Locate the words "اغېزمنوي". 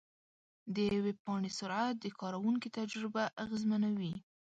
3.43-4.13